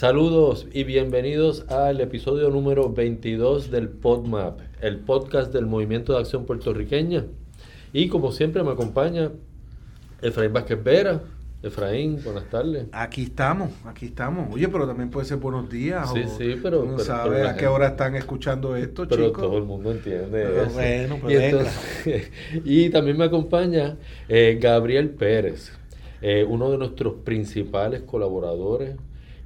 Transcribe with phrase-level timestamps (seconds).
[0.00, 6.46] Saludos y bienvenidos al episodio número 22 del PodMap, el podcast del Movimiento de Acción
[6.46, 7.26] Puertorriqueña.
[7.92, 9.30] Y como siempre me acompaña
[10.22, 11.20] Efraín Vázquez Vera.
[11.62, 12.86] Efraín, buenas tardes.
[12.92, 14.48] Aquí estamos, aquí estamos.
[14.54, 16.10] Oye, pero también puede ser buenos días.
[16.14, 16.82] Sí, sí, pero.
[16.86, 19.42] No sabe a qué hora están escuchando esto, pero chicos.
[19.42, 20.28] todo el mundo entiende.
[20.30, 20.72] Pero eso.
[20.72, 22.30] bueno, pues y, entonces-
[22.64, 23.98] y también me acompaña
[24.30, 25.72] eh, Gabriel Pérez,
[26.22, 28.96] eh, uno de nuestros principales colaboradores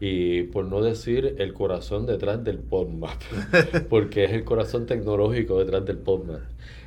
[0.07, 3.21] y por no decir el corazón detrás del PodMap,
[3.89, 6.43] porque es el corazón tecnológico detrás del PodMap.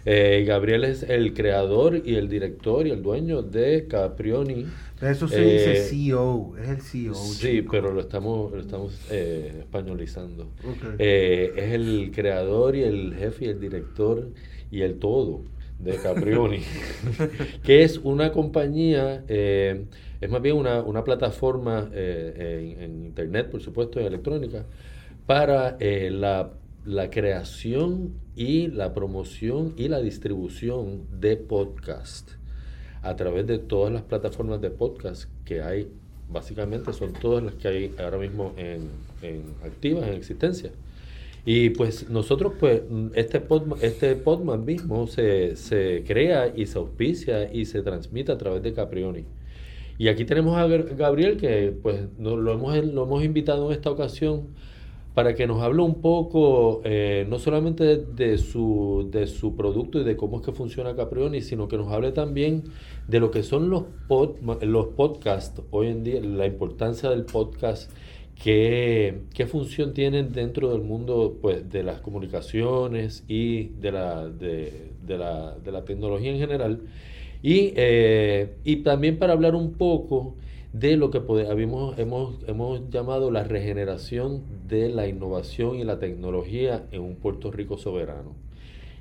[0.05, 4.65] Eh, Gabriel es el creador y el director y el dueño de Caprioni.
[5.01, 7.13] Eso se Eh, dice CEO, es el CEO.
[7.15, 7.71] Sí, chico.
[7.71, 10.43] pero lo estamos, lo estamos eh, españolizando.
[10.63, 10.95] Ok.
[10.99, 14.29] Eh, es el creador y el jefe y el director
[14.71, 15.41] y el todo
[15.79, 16.59] de Caprioni,
[17.63, 19.23] que es una compañía,
[20.21, 24.65] es más bien una, una plataforma eh, en, internet, por supuesto, en electrónica,
[25.25, 26.51] para eh, la,
[26.85, 32.31] la creación y la promoción y la distribución de podcast
[33.01, 35.87] a través de todas las plataformas de podcast que hay,
[36.29, 38.89] básicamente son todas las que hay ahora mismo en,
[39.21, 40.71] en activas, en existencia.
[41.45, 42.81] Y pues nosotros, pues,
[43.13, 48.37] este Podma, este Podman mismo se, se crea y se auspicia y se transmite a
[48.37, 49.23] través de Caprioni.
[49.97, 53.89] Y aquí tenemos a Gab- Gabriel que pues lo hemos, lo hemos invitado en esta
[53.89, 54.49] ocasión
[55.15, 59.99] para que nos hable un poco eh, no solamente de, de su, de su producto
[59.99, 62.65] y de cómo es que funciona Caprioni, sino que nos hable también
[63.07, 67.91] de lo que son los, pod, los podcasts hoy en día, la importancia del podcast,
[68.35, 74.91] qué, qué función tienen dentro del mundo pues, de las comunicaciones y de la, de,
[75.03, 76.81] de la, de la tecnología en general.
[77.41, 80.35] Y, eh, y también para hablar un poco
[80.73, 86.85] de lo que habíamos, hemos, hemos llamado la regeneración de la innovación y la tecnología
[86.91, 88.35] en un Puerto Rico soberano.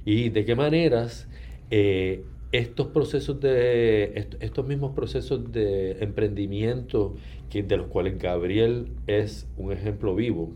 [0.04, 1.28] Y de qué maneras
[1.70, 7.16] eh, estos procesos de, est- estos mismos procesos de emprendimiento,
[7.50, 10.52] que, de los cuales Gabriel es un ejemplo vivo,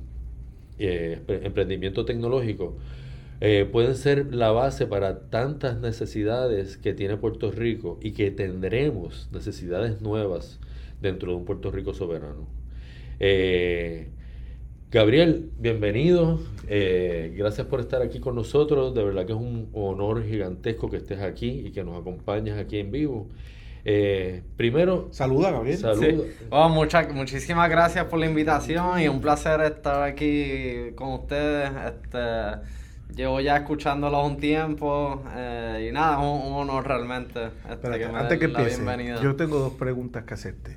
[0.78, 2.76] eh, empre- emprendimiento tecnológico,
[3.40, 9.28] eh, pueden ser la base para tantas necesidades que tiene Puerto Rico y que tendremos
[9.32, 10.60] necesidades nuevas
[11.00, 12.46] dentro de un Puerto Rico soberano.
[13.18, 14.08] Eh,
[14.90, 16.40] Gabriel, bienvenido.
[16.66, 18.92] Eh, gracias por estar aquí con nosotros.
[18.94, 22.78] De verdad que es un honor gigantesco que estés aquí y que nos acompañes aquí
[22.78, 23.28] en vivo.
[23.84, 25.78] Eh, primero, Saluda, Gabriel.
[25.78, 26.24] Salud.
[26.26, 26.46] Sí.
[26.50, 31.70] Oh, muchas, muchísimas gracias por la invitación y un placer estar aquí con ustedes.
[31.86, 32.18] Este,
[33.16, 37.47] llevo ya escuchándolos un tiempo eh, y nada, un, un honor realmente.
[37.47, 39.22] este, Espérate, me antes que den la empiece, bienvenida.
[39.22, 40.76] yo tengo dos preguntas que hacerte.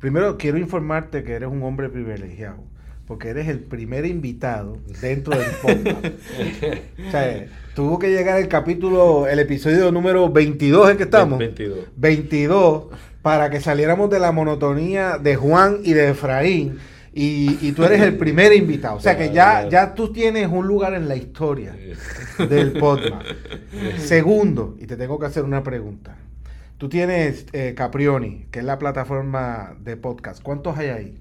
[0.00, 2.58] Primero, quiero informarte que eres un hombre privilegiado,
[3.06, 6.06] porque eres el primer invitado dentro del podcast.
[7.06, 11.38] o sea, tuvo que llegar el capítulo, el episodio número 22 es que estamos.
[11.38, 11.78] 22.
[11.96, 12.84] 22
[13.22, 16.78] para que saliéramos de la monotonía de Juan y de Efraín.
[17.14, 18.96] Y, y tú eres el primer invitado.
[18.96, 21.76] O sea que ya, ya tú tienes un lugar en la historia
[22.38, 23.26] del podcast.
[23.98, 26.16] Segundo, y te tengo que hacer una pregunta.
[26.78, 30.42] Tú tienes eh, Caprioni, que es la plataforma de podcast.
[30.42, 31.18] ¿Cuántos hay ahí?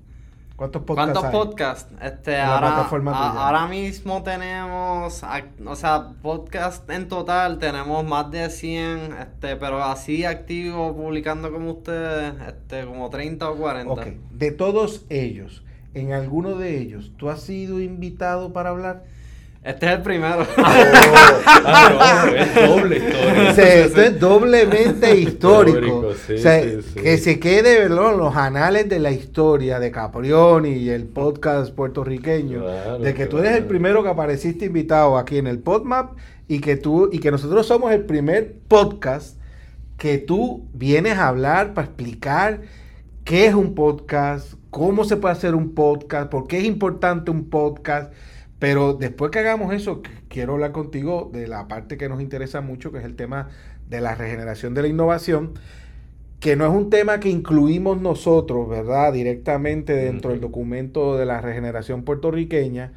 [0.55, 1.31] ¿Cuántos podcasts ¿Cuántos hay?
[1.31, 1.93] podcasts?
[2.03, 5.23] Este, ahora, a- ahora mismo tenemos,
[5.65, 11.71] o sea, podcast en total tenemos más de 100, este, pero así activo, publicando como
[11.71, 13.91] ustedes, este, como 30 o 40.
[13.93, 19.03] Ok, de todos ellos, en alguno de ellos, ¿tú has sido invitado para hablar?
[19.63, 20.45] Este es el primero.
[21.63, 22.97] Ah, no, es doble
[23.85, 25.77] esto es doblemente histórico.
[25.77, 26.99] Histórico, sí, o sea, sí, sí.
[26.99, 28.17] que se quede ¿verdad?
[28.17, 33.37] los anales de la historia de Caprioni y el podcast puertorriqueño, Claro, de que tú
[33.39, 36.17] eres el primero que apareciste invitado aquí en el PodMap
[36.47, 39.37] y que tú y que nosotros somos el primer podcast
[39.97, 42.61] que tú vienes a hablar para explicar
[43.31, 47.49] qué es un podcast, cómo se puede hacer un podcast, por qué es importante un
[47.49, 48.11] podcast.
[48.59, 52.59] Pero después que hagamos eso, qu- quiero hablar contigo de la parte que nos interesa
[52.59, 53.47] mucho, que es el tema
[53.89, 55.53] de la regeneración de la innovación,
[56.41, 59.13] que no es un tema que incluimos nosotros, ¿verdad?
[59.13, 62.91] Directamente dentro del documento de la regeneración puertorriqueña.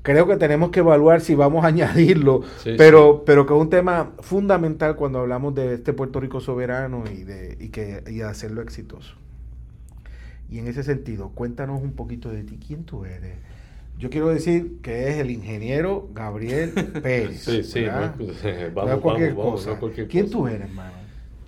[0.00, 3.68] Creo que tenemos que evaluar si vamos a añadirlo, Sí, pero, pero que es un
[3.68, 8.24] tema fundamental cuando hablamos de este Puerto Rico soberano y de, y que, y de
[8.24, 9.16] hacerlo exitoso.
[10.50, 12.58] Y en ese sentido, cuéntanos un poquito de ti.
[12.64, 13.34] ¿Quién tú eres?
[13.98, 17.42] Yo quiero decir que es el ingeniero Gabriel Pérez.
[17.42, 18.14] Sí, sí, no ¿verdad?
[18.20, 19.66] es- No vamos, es cualquier vamos, vamos, cosa.
[19.68, 20.36] no es cualquier ¿Quién cosa.
[20.36, 20.92] tú eres, hermano?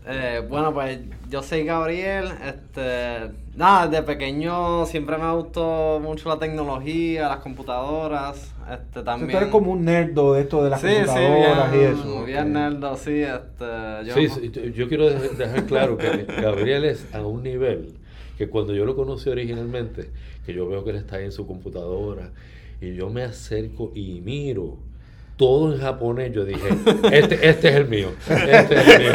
[0.08, 2.26] Eh, bueno, pues yo soy Gabriel.
[2.44, 8.52] Este, nada, de pequeño siempre me gustó mucho la tecnología, las computadoras.
[8.72, 9.30] Este, también.
[9.32, 12.24] tú eres como un nerdo de esto de las Sí, sí, computadoras bien, y eso.
[12.24, 13.20] bien nerdo, sí.
[13.22, 13.64] Este,
[14.06, 17.94] yo, Sí, sí, yo quiero dejar dejar claro que Gabriel es a un nivel
[18.36, 20.10] que cuando yo lo conocí originalmente,
[20.44, 22.30] que yo veo que él está ahí en su computadora
[22.80, 24.76] y yo me acerco y miro
[25.36, 26.68] todo en japonés, yo dije,
[27.12, 29.12] este, este es el mío, este es el mío.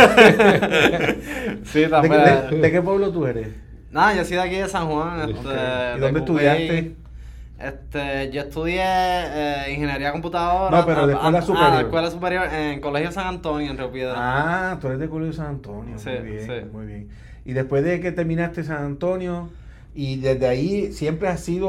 [1.66, 2.14] Sí, ¿De, también.
[2.50, 3.48] qué- de- de qué pueblo tú eres?
[3.92, 5.30] Nada, yo soy de aquí de San Juan.
[5.30, 5.46] Este, Ok.
[5.46, 6.96] ¿Y de dónde estudiaste?
[7.60, 10.76] Este, yo estudié eh, ingeniería computadora.
[10.80, 11.72] No, pero de escuela superior.
[11.72, 14.14] Ah, de escuela superior en Colegio San Antonio, en Río Piedra.
[14.18, 15.98] Ah, tú eres de Colegio San Antonio.
[16.00, 16.68] Sí, muy bien, sí.
[16.72, 17.10] muy bien.
[17.46, 19.50] Y después de que terminaste San Antonio,
[19.94, 21.68] y desde ahí siempre has sido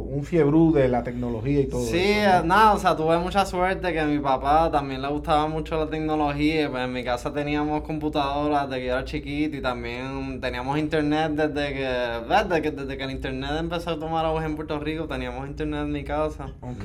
[0.00, 2.20] un fiebrú de la tecnología y todo Sí, eso.
[2.30, 2.44] eh, ¿no?
[2.44, 5.90] nada, o sea, tuve mucha suerte que a mi papá también le gustaba mucho la
[5.90, 6.70] tecnología.
[6.70, 11.32] Pues en mi casa teníamos computadoras desde que yo era chiquito y también teníamos internet
[11.32, 11.88] desde que.
[12.28, 15.80] Desde que, desde que el internet empezó a tomar auge en Puerto Rico, teníamos internet
[15.80, 16.50] en mi casa.
[16.60, 16.84] Ok.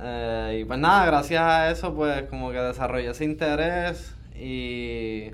[0.00, 5.32] Eh, y pues nada, gracias a eso, pues como que desarrollé ese interés y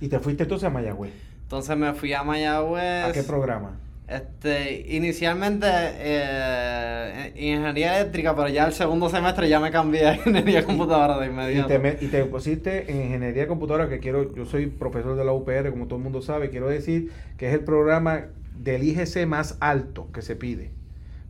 [0.00, 1.12] Y te fuiste entonces a Mayagüez.
[1.46, 3.04] Entonces me fui a Mayagüez.
[3.06, 3.78] ¿A qué programa?
[4.08, 10.64] Este, inicialmente eh, ingeniería eléctrica, pero ya el segundo semestre ya me cambié a ingeniería
[10.66, 11.68] computadora de Y inmediato.
[11.68, 15.24] te, me- y te pusiste en ingeniería de computadora, que quiero, yo soy profesor de
[15.24, 18.26] la UPR, como todo el mundo sabe, quiero decir que es el programa
[18.56, 20.70] del IGC más alto que se pide,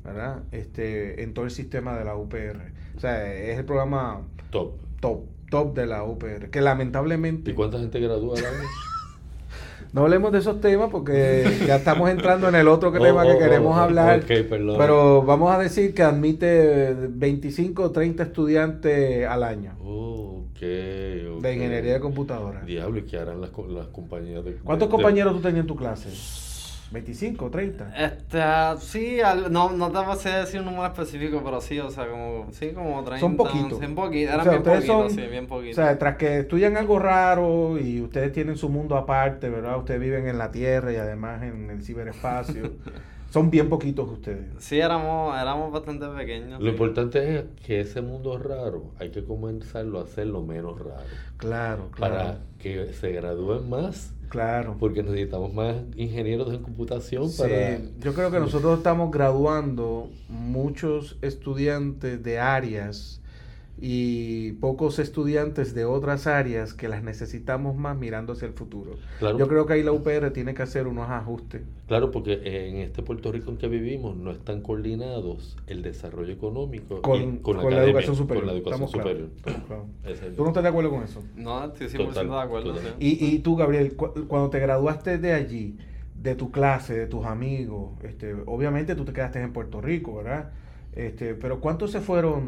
[0.04, 0.40] ¿verdad?
[0.52, 2.60] Este, en todo el sistema de la UPR.
[2.96, 4.20] O sea, es el programa
[4.50, 4.74] Top.
[5.00, 7.50] top, top de la UPR, que lamentablemente...
[7.50, 8.68] ¿Y cuánta gente gradúa al año?
[9.96, 13.32] No hablemos de esos temas porque ya estamos entrando en el otro Oh, tema que
[13.32, 14.19] oh, queremos oh, hablar.
[14.19, 14.76] ok, perdón.
[14.76, 20.62] Pero vamos a decir que admite 25 o 30 estudiantes al año Oh, ok,
[21.37, 21.40] ok.
[21.43, 22.60] de ingeniería de computadora.
[22.60, 24.56] Diablo, ¿y qué harán las, co- las compañías de...
[24.56, 26.10] ¿Cuántos de- compañeros tú tenías en tu clase?
[26.93, 27.93] ¿25 o 30?
[27.97, 28.41] Este,
[28.81, 32.47] sí, al- no, no te sé decir un número específico, pero sí, o sea, como,
[32.53, 33.19] sí, como 30.
[33.21, 33.79] Son poquitos.
[34.29, 35.77] O eran sea, bien poquitos, son- sí, bien O poquitos.
[35.77, 39.79] sea, tras que estudian algo raro y ustedes tienen su mundo aparte, ¿verdad?
[39.79, 42.73] Ustedes viven en la Tierra y además en el ciberespacio.
[43.31, 44.46] son bien poquitos ustedes.
[44.58, 46.61] sí, éramos, éramos bastante pequeños.
[46.61, 46.70] Lo sí.
[46.73, 51.02] importante es que ese mundo raro hay que comenzarlo a hacer lo menos raro.
[51.37, 52.14] Claro, claro.
[52.14, 54.76] Para que se gradúen más, Claro.
[54.81, 57.78] porque necesitamos más ingenieros en computación Sí, para...
[58.00, 63.20] yo creo que nosotros estamos graduando muchos estudiantes de áreas
[63.78, 68.96] y pocos estudiantes de otras áreas que las necesitamos más mirando hacia el futuro.
[69.19, 69.38] Claro.
[69.38, 71.62] Yo creo que ahí la UPR tiene que hacer unos ajustes.
[71.87, 76.99] Claro, porque en este Puerto Rico en que vivimos no están coordinados el desarrollo económico
[76.99, 78.44] y Con, con la, educación superior.
[78.46, 79.28] Con la educación Estamos superior.
[80.05, 81.23] es el- ¿Tú no estás de acuerdo con eso?
[81.37, 82.75] No, estoy 100% Total, de acuerdo.
[82.76, 82.82] sí.
[82.99, 85.76] Y, y tú, Gabriel, cu- cuando te graduaste de allí,
[86.21, 90.50] de tu clase, de tus amigos, este, obviamente tú te quedaste en Puerto Rico, ¿verdad?
[90.95, 92.47] Este, pero ¿cuántos se fueron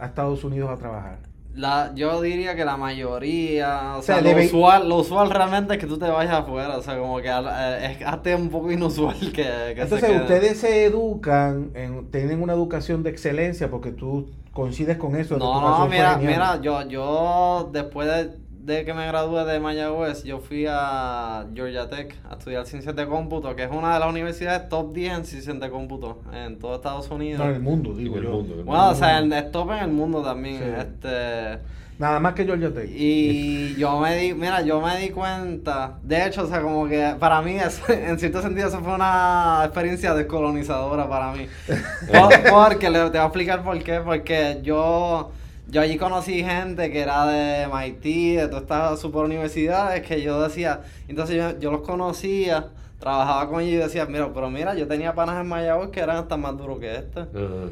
[0.00, 1.18] a Estados Unidos a trabajar?
[1.54, 5.80] La, yo diría que la mayoría, o O sea, lo, usual, lo usual realmente es
[5.80, 9.16] que tú te vayas afuera, o sea, como que eh, es hasta un poco inusual
[9.18, 9.42] que,
[9.74, 15.16] que Entonces ustedes se educan, en- tienen una educación de excelencia porque tú coincides con
[15.16, 15.36] eso.
[15.36, 18.38] No, no, mira, mira, yo, yo después de,
[18.68, 23.06] de que me gradué de Mayagüez, yo fui a Georgia Tech a estudiar ciencias de
[23.06, 26.76] cómputo, que es una de las universidades top 10 en ciencias de cómputo en todo
[26.76, 27.40] Estados Unidos.
[27.40, 28.30] No, en el mundo, digo el yo.
[28.30, 30.58] mundo, en el bueno, o sea, en, es top en el mundo también.
[30.58, 30.64] Sí.
[30.80, 31.58] Este,
[31.98, 32.88] Nada más que Georgia Tech.
[32.94, 37.16] Y yo me di, mira, yo me di cuenta, de hecho, o sea, como que
[37.18, 41.48] para mí, eso, en cierto sentido, eso fue una experiencia descolonizadora para mí.
[42.12, 45.32] Por- porque, le, te voy a explicar por qué, porque yo,
[45.68, 48.02] yo allí conocí gente que era de MIT,
[48.40, 53.60] de todas estas super universidades, que yo decía, entonces yo, yo los conocía, trabajaba con
[53.60, 56.56] ellos y decía, mira, pero mira, yo tenía panas en Mayagüez que eran hasta más
[56.58, 57.20] duros que este.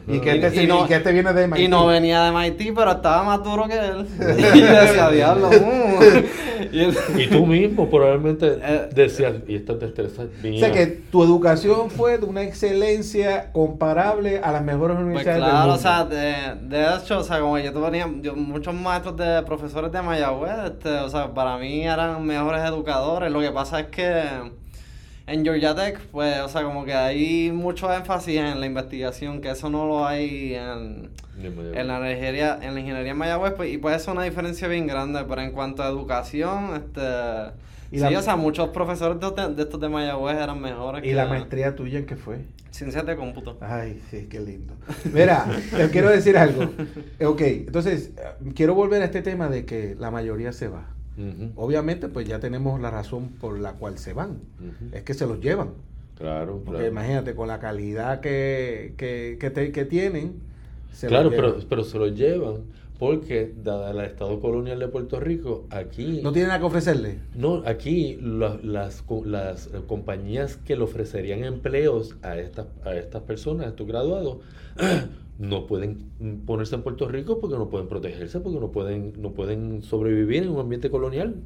[0.07, 1.61] Y, que este, y sí- no- y que este viene de MIT.
[1.65, 4.07] Y no venía de MIT, pero estaba más duro que él.
[4.55, 5.51] y yo decía, diablo.
[5.51, 6.65] mm".
[6.73, 10.61] y él- Y tú mismo probablemente Eh, decías, y esta destreza O mía.
[10.61, 15.51] sea que tu educación fue de una excelencia comparable a las mejores Pues universidades del
[15.51, 15.75] claro, mundo.
[15.75, 19.91] o sea, de, de hecho, o sea, como yo tenía yo, muchos maestros de profesores
[19.91, 23.33] de Mayagüez, este, o sea, para mí eran mejores educadores.
[23.33, 24.23] Lo que pasa es que
[25.27, 29.51] en Georgia Tech, pues, o sea, como que hay mucho énfasis en la investigación, que
[29.51, 31.11] eso no lo hay en,
[31.43, 34.87] en la ingeniería, en la ingeniería en Mayagüez, pues, y pues es una diferencia bien
[34.87, 37.01] grande, pero en cuanto a educación, este,
[37.91, 41.05] Y sí, la- o sea, muchos profesores de, estos- de estos de Mayagüez eran mejores
[41.05, 42.39] ¿Y que la maestría tuya en qué fue?
[42.71, 43.57] ciencias de cómputo.
[43.63, 44.75] Ay, sí, qué lindo.
[45.11, 46.65] Mira, te quiero decir algo.
[47.25, 50.87] Ok, entonces, eh, quiero volver a este tema de que la mayoría se va.
[51.57, 54.39] Obviamente, pues ya tenemos la razón por la cual se van.
[54.93, 55.71] Es que se los llevan.
[56.19, 56.87] Claro, Porque claro.
[56.93, 60.35] imagínate, con la calidad que, que, que, te- que tienen,
[60.93, 61.67] se Claro, los pero, llevan.
[61.69, 62.55] pero se lo llevan
[62.99, 66.21] porque, dada el estado colonial de Puerto Rico, aquí...
[66.23, 67.19] No tienen nada que ofrecerle.
[67.35, 72.95] No, aquí la- las, co- las eh, compañías que le ofrecerían empleos a estas, a
[72.95, 74.39] estas personas, a estos graduados,
[75.39, 75.99] no pueden
[76.47, 80.51] ponerse en Puerto Rico porque no pueden protegerse, porque no pueden, no pueden sobrevivir en
[80.51, 81.37] un ambiente colonial.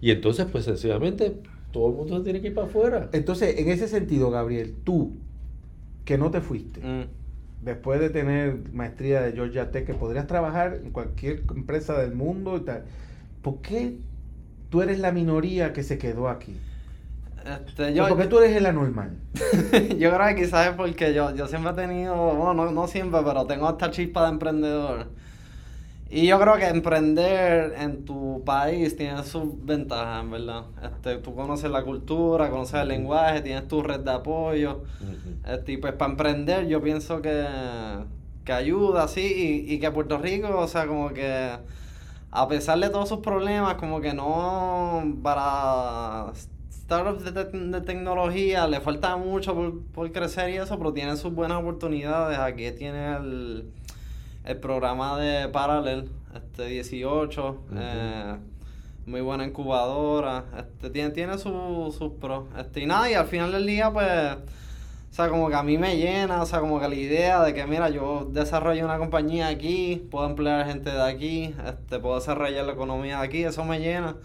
[0.00, 1.36] Y entonces, pues sencillamente,
[1.72, 3.10] todo el mundo se tiene que ir para afuera.
[3.12, 5.12] Entonces, en ese sentido, Gabriel, tú,
[6.04, 7.04] que no te fuiste, Mm.
[7.64, 12.56] después de tener maestría de Georgia Tech, que podrías trabajar en cualquier empresa del mundo
[12.56, 12.84] y tal,
[13.42, 13.96] ¿por qué
[14.70, 16.54] tú eres la minoría que se quedó aquí?
[17.44, 19.18] Este, yo, ¿Por qué tú eres el anormal?
[19.98, 23.20] yo creo que quizás es porque yo, yo siempre he tenido, bueno, no, no siempre,
[23.24, 25.06] pero tengo esta chispa de emprendedor.
[26.12, 30.64] Y yo creo que emprender en tu país tiene sus ventajas, en verdad.
[30.82, 34.82] Este, tú conoces la cultura, conoces el lenguaje, tienes tu red de apoyo.
[35.46, 37.46] Este, y pues para emprender yo pienso que,
[38.44, 41.52] que ayuda, sí, y, y que Puerto Rico, o sea, como que
[42.32, 46.32] a pesar de todos sus problemas, como que no, para
[46.90, 51.32] startups de, de tecnología le falta mucho por, por crecer y eso, pero tienen sus
[51.32, 52.36] buenas oportunidades.
[52.38, 53.70] Aquí tiene el,
[54.44, 58.34] el programa de Parallel, este 18, eh,
[59.06, 62.44] muy buena incubadora, este, tiene, tiene su- sus pros.
[62.58, 65.78] Este, y nada, y al final del día, pues, o sea, como que a mí
[65.78, 69.46] me llena, o sea, como que la idea de que, mira, yo desarrollo una compañía
[69.46, 73.78] aquí, puedo emplear gente de aquí, este, puedo desarrollar la economía de aquí, eso me
[73.78, 74.16] llena.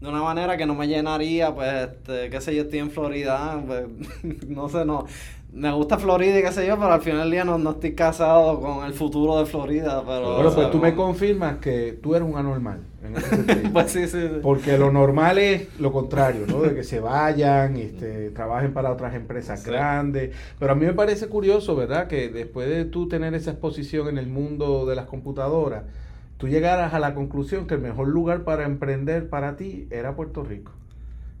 [0.00, 3.60] De una manera que no me llenaría, pues, este, qué sé yo, estoy en Florida,
[3.66, 3.84] pues,
[4.48, 5.06] no sé, no.
[5.50, 7.94] Me gusta Florida y qué sé yo, pero al final del día no, no estoy
[7.94, 10.34] casado con el futuro de Florida, pero...
[10.36, 12.80] Bueno, pues tú me confirmas que tú eres un anormal.
[13.02, 13.56] En ese sentido.
[13.72, 14.40] Pues sí, sí, sí.
[14.42, 16.60] Porque lo normal es lo contrario, ¿no?
[16.60, 19.70] De que se vayan, este, trabajen para otras empresas Sí.
[19.70, 20.36] grandes.
[20.58, 22.08] Pero a mí me parece curioso, ¿verdad?
[22.08, 25.84] Que después de tú tener esa exposición en el mundo de las computadoras,
[26.38, 30.42] tú llegaras a la conclusión que el mejor lugar para emprender para ti era Puerto
[30.44, 30.72] Rico.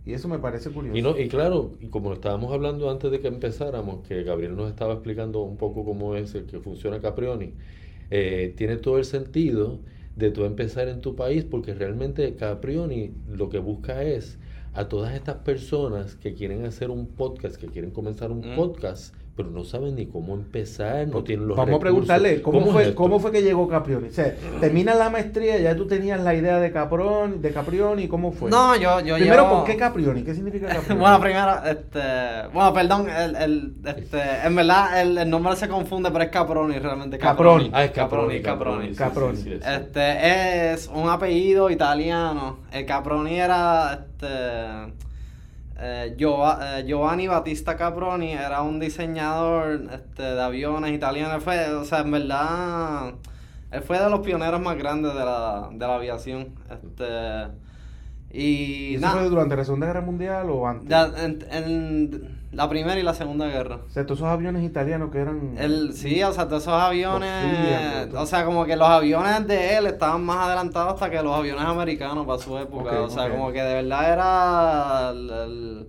[0.04, 0.96] Y eso me parece curioso.
[0.96, 4.70] Y, no, y claro, y como estábamos hablando antes de que empezáramos, que Gabriel nos
[4.70, 7.54] estaba explicando un poco cómo es el que funciona Caprioni,
[8.10, 9.80] eh, tiene todo el sentido
[10.16, 14.38] de tú empezar en tu país, porque realmente Caprioni lo que busca es
[14.72, 18.56] a todas estas personas que quieren hacer un podcast, que quieren comenzar un Mm.
[18.56, 22.06] podcast, pero no saben ni cómo empezar, no tienen los Vamos a recursos.
[22.08, 22.94] preguntarle, ¿cómo, es fue?
[22.96, 24.08] ¿cómo fue que llegó Caprioni?
[24.08, 28.32] O sea, termina la maestría, ya tú tenías la idea de Caprioni, de Caprioni, ¿cómo
[28.32, 28.50] fue?
[28.50, 30.24] No, yo, yo Primero, llevo- ¿por qué Caprioni?
[30.24, 31.00] ¿Qué significa Caprioni?
[31.00, 32.00] bueno, primero, este,
[32.52, 36.78] bueno, perdón, el, el, este, en verdad el, el nombre se confunde, pero es Caproni
[36.80, 37.16] realmente.
[37.18, 37.70] Caproni.
[37.72, 38.88] Ah, es Caproni, Caproni, Caproni.
[38.88, 39.36] sí, sí, Caproni.
[39.36, 39.60] sí, sí, sí.
[39.64, 42.58] Este es un apellido italiano.
[42.72, 45.06] El Caproni era este
[45.80, 51.40] eh, eh, Giovanni Battista Caproni era un diseñador este, de aviones italiano.
[51.40, 53.14] Fue, o sea, en verdad,
[53.70, 56.48] él fue de los pioneros más grandes de la, de la aviación.
[56.70, 57.48] Este,
[58.30, 60.90] ¿Y eso fue durante la Segunda Guerra Mundial o antes?
[61.16, 63.80] en, en la primera y la segunda guerra.
[63.86, 65.54] O sea, todos esos aviones italianos que eran...
[65.58, 69.86] El, sí, o sea, todos esos aviones, o sea, como que los aviones de él
[69.86, 73.60] estaban más adelantados hasta que los aviones americanos para su época, o sea, como que
[73.62, 75.86] de verdad era el, el-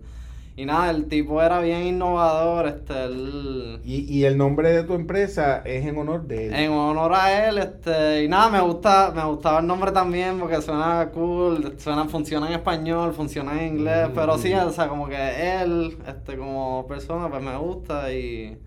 [0.62, 4.94] y nada, el tipo era bien innovador, este, él, Y, y el nombre de tu
[4.94, 6.54] empresa es en honor de él.
[6.54, 10.62] en honor a él, este, y nada, me gusta, me gustaba el nombre también porque
[10.62, 15.62] suena cool, suena, funciona en español, funciona en inglés, pero sí, o sea, como que
[15.62, 18.58] él, este, como persona, pues me gusta y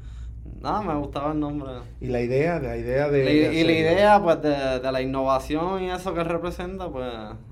[0.60, 1.70] nada, me gustaba el nombre.
[2.00, 3.24] Y la idea, la idea de...
[3.24, 7.06] La- de y la idea, pues, de, de la innovación y eso que representa, pues,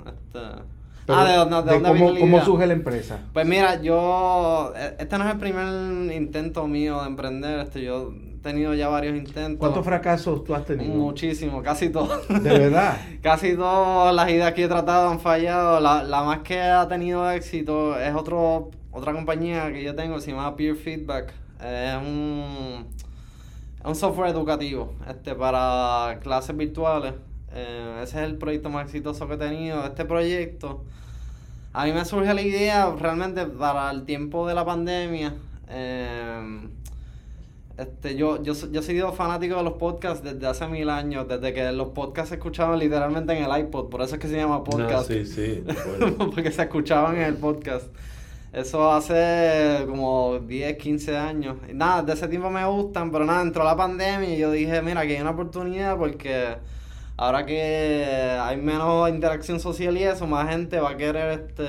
[0.07, 0.80] este...
[1.11, 3.19] Pero ah, ¿de dónde, de de dónde cómo, cómo surge la empresa.
[3.33, 4.73] Pues mira, yo...
[4.77, 8.89] e- Este no es el primer intento mío de emprender, este, yo he tenido ya
[8.89, 9.59] varios intentos.
[9.59, 10.95] ¿Cuántos fracasos tú has tenido?
[10.95, 12.27] Muchísimo, casi todos.
[12.29, 12.97] De verdad.
[13.23, 15.79] Casi todas las ideas que he tratado han fallado.
[15.81, 20.31] La, la más que ha tenido éxito es otro, otra compañía que yo tengo, se
[20.31, 21.35] llama Peer Feedback.
[21.63, 22.87] Es un,
[23.79, 27.13] es un software educativo este, para clases virtuales.
[27.55, 29.85] Eh, ese es el proyecto más exitoso que he tenido.
[29.85, 30.85] Este proyecto,
[31.73, 35.35] a mí me surge la idea realmente para el tiempo de la pandemia.
[35.69, 36.61] eh,
[37.79, 41.55] este, yo, yo, yo he sido fanático de los podcasts desde hace mil años, desde
[41.55, 44.57] que los podcasts se escuchaban literalmente en el iPod, por eso es que se llama
[44.57, 45.09] Ah, podcast.
[45.11, 45.63] sí, sí.
[45.65, 46.31] de acuerdo.
[46.35, 47.87] Porque se escuchaban en el podcast.
[48.53, 51.57] Eso hace como 10, 15 años.
[51.71, 54.83] Y nada, de ese tiempo me gustan, pero nada, entró la pandemia y yo dije,
[54.83, 56.57] mira, aquí hay una oportunidad porque
[57.21, 61.67] ahora que hay menos interacción social y eso, más gente va a querer este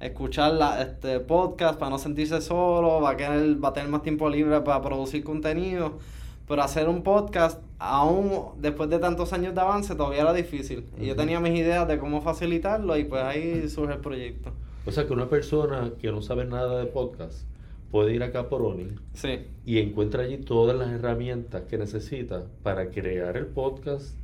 [0.00, 4.02] escuchar la, este podcast para no sentirse solo, va a querer, va a tener más
[4.02, 5.98] tiempo libre para producir contenido.
[6.46, 10.84] Pero hacer un podcast, aún después de tantos años de avance, todavía era difícil.
[11.00, 14.50] Y yo tenía mis ideas de cómo facilitarlo y pues ahí surge el proyecto.
[14.84, 17.44] O sea que una persona que no sabe nada de podcast
[17.90, 19.46] puede ir a Caporoni Sí.
[19.64, 24.14] y encuentra allí todas las herramientas que necesita para crear el podcast,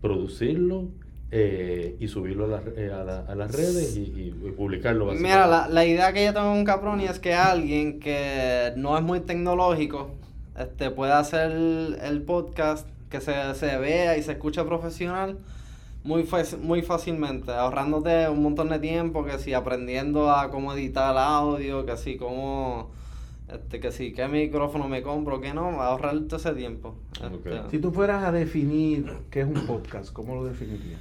[0.00, 0.88] producirlo
[1.32, 5.06] eh, y subirlo a, la- eh, a la- a las redes y, y- publicarlo.
[5.12, 9.04] Mira, la, la idea que yo tengo con Caproni es que alguien que no es
[9.04, 10.10] muy tecnológico
[10.58, 15.38] este, pueda hacer el, podcast que se, se vea y se escuche profesional
[16.02, 16.26] muy,
[16.62, 21.96] muy fácilmente, ahorrándote un montón de tiempo, que si aprendiendo a cómo editar audio, que
[21.96, 22.90] si cómo,
[23.52, 26.94] este, que si qué micrófono me compro, que no, ahorrarte ese tiempo.
[27.22, 31.00] Este, Si tú fueras a definir qué es un podcast, ¿cómo lo definirías?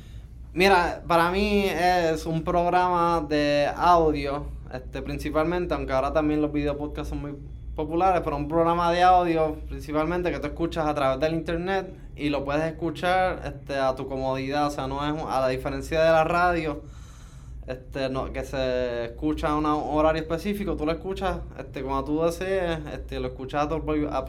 [0.54, 6.76] Mira, para mí es un programa de audio, este, principalmente, aunque ahora también los video
[6.76, 7.36] podcasts son muy
[7.76, 12.30] populares, pero un programa de audio principalmente que tú escuchas a través del internet y
[12.30, 16.10] lo puedes escuchar este, a tu comodidad, o sea, no es a la diferencia de
[16.10, 16.82] la radio,
[17.70, 22.22] este, no, que se escucha a un horario específico, tú lo escuchas este, cuando tú
[22.24, 24.26] desees, este, lo escuchas a tu, propio- a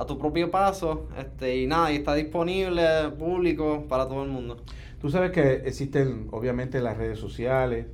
[0.00, 2.84] a tu propio paso, este, y nada, y está disponible,
[3.18, 4.56] público, para todo el mundo.
[5.00, 7.86] Tú sabes que existen obviamente las redes sociales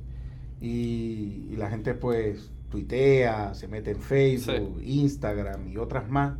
[0.61, 6.33] y, y la gente pues tuitea, se mete en Facebook, Instagram y otras más.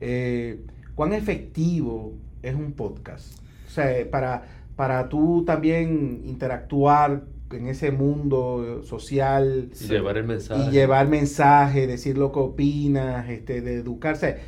[0.00, 0.60] Eh,
[0.94, 3.38] ¿Cuán efectivo es un podcast?
[3.66, 4.44] O sea, eh, para,
[4.76, 10.64] para tú también interactuar en ese mundo social Y llevar el mensaje.
[10.68, 14.38] y llevar mensaje, decir lo que opinas, este, de educarse.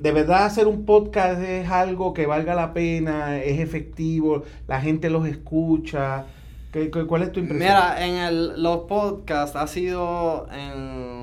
[0.00, 5.10] De verdad hacer un podcast es algo que valga la pena, es efectivo, la gente
[5.10, 6.26] los escucha.
[6.72, 7.68] ¿Qué, qué- cuál es tu impresión?
[7.68, 10.46] Mira, en el, los podcasts ha sido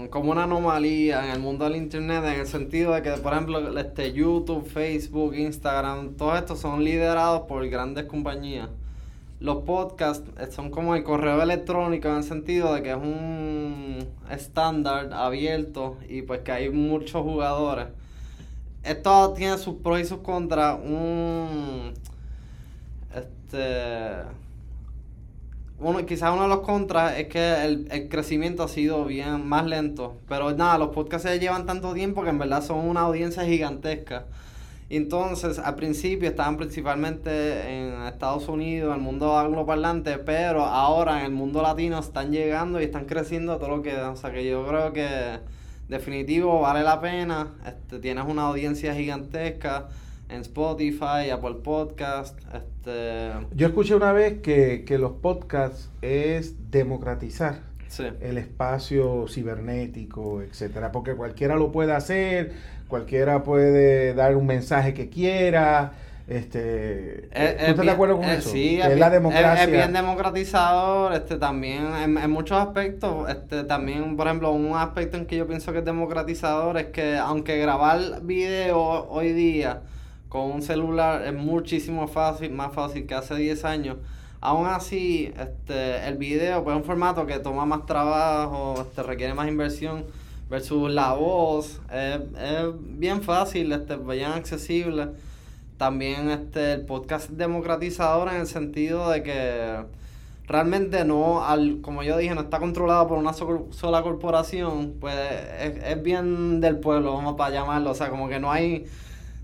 [0.09, 3.77] como una anomalía en el mundo del internet, en el sentido de que, por ejemplo,
[3.79, 8.69] este YouTube, Facebook, Instagram, todos estos son liderados por grandes compañías.
[9.39, 14.07] Los podcasts eh, son como el correo electrónico en el sentido de que es un
[14.31, 17.87] estándar abierto y pues que hay muchos jugadores.
[18.83, 20.79] Esto tiene sus pros y sus contras.
[20.83, 21.93] Un.
[23.15, 24.42] Este.
[25.79, 29.65] Uno, quizás uno de los contras es que el, el crecimiento ha sido bien más
[29.65, 30.17] lento.
[30.29, 34.25] Pero nada, los podcasts se llevan tanto tiempo que en verdad son una audiencia gigantesca.
[34.89, 37.31] Entonces, al principio estaban principalmente
[37.67, 42.79] en Estados Unidos, en el mundo angloparlante, pero ahora en el mundo latino están llegando
[42.79, 43.95] y están creciendo todo lo que.
[43.95, 45.39] O sea que yo creo que
[45.87, 47.47] definitivo vale la pena.
[47.65, 49.87] Este, tienes una audiencia gigantesca
[50.33, 57.59] en Spotify, Apple Podcast, este Yo escuché una vez que, que los podcasts es democratizar
[57.87, 58.05] sí.
[58.21, 62.53] el espacio cibernético, etcétera, porque cualquiera lo puede hacer,
[62.87, 65.93] cualquiera puede dar un mensaje que quiera.
[66.25, 68.49] Este, Es- ¿Tú es estás de acuerdo con eh, eso?
[68.49, 69.53] Sí, es, es la democracia.
[69.55, 74.75] es- es bien democratizador, este, también en, en muchos aspectos, este, también, por ejemplo, un
[74.75, 79.81] aspecto en que yo pienso que es democratizador es que aunque grabar video hoy día
[80.33, 83.97] con un celular es muchísimo fácil, más fácil que hace 10 años,
[84.41, 89.35] aún así, este, el video pues es un formato que toma más trabajo, este, requiere
[89.35, 90.05] más inversión
[90.49, 92.65] versus la voz, es, es
[92.97, 95.09] bien fácil, este, bien accesible.
[95.77, 99.83] También este el podcast es democratizador en el sentido de que
[100.47, 105.15] realmente no, al, como yo dije, no está controlado por una so- sola corporación, pues
[105.61, 108.85] es, es bien del pueblo, vamos para llamarlo, o sea, como que no hay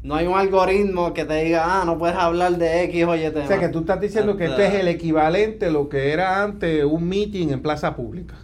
[0.01, 3.19] no hay un algoritmo que te diga, ah, no puedes hablar de X o Y
[3.19, 3.43] tema.
[3.43, 6.41] O sea, que tú estás diciendo que este es el equivalente a lo que era
[6.43, 8.35] antes un meeting en plaza pública.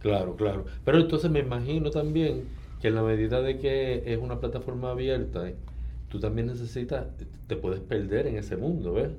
[0.00, 0.64] Claro, claro.
[0.84, 2.42] Pero entonces me imagino también
[2.80, 5.54] que en la medida de que es una plataforma abierta, eh,
[6.08, 7.06] tú también necesitas,
[7.46, 9.10] te puedes perder en ese mundo, ¿ves?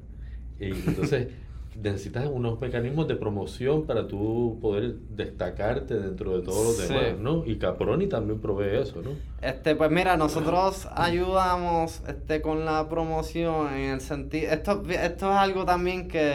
[0.59, 1.29] Y entonces
[1.81, 6.93] necesitas unos mecanismos de promoción para tú poder destacarte dentro de todos los Sí.
[6.93, 7.43] demás, ¿no?
[7.45, 9.11] Y Caproni también provee eso, ¿no?
[9.41, 15.37] Este, pues mira, nosotros ayudamos este con la promoción en el sentido, esto, esto es
[15.37, 16.31] algo también que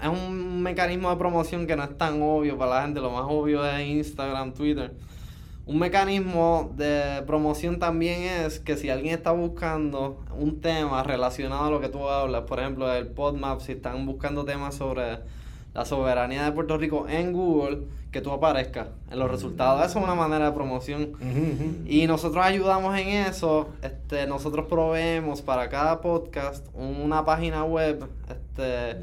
[0.00, 3.24] es un mecanismo de promoción que no es tan obvio para la gente, lo más
[3.28, 4.92] obvio es Instagram, Twitter.
[5.64, 11.70] Un mecanismo de promoción también es que si alguien está buscando un tema relacionado a
[11.70, 15.20] lo que tú hablas, por ejemplo, el PodMap, si están buscando temas sobre
[15.72, 19.86] la soberanía de Puerto Rico en Google, que tú aparezcas en los resultados.
[19.86, 21.12] Eso es una manera de promoción.
[21.86, 23.68] Y nosotros ayudamos en eso.
[23.82, 28.06] Este, nosotros proveemos para cada podcast una página web.
[28.28, 28.98] Este,